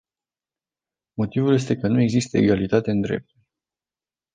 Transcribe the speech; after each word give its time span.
Motivul 1.13 1.53
este 1.53 1.75
că 1.75 1.87
nu 1.87 2.01
există 2.01 2.37
egalitate 2.37 2.91
în 2.91 3.01
drepturi. 3.01 3.45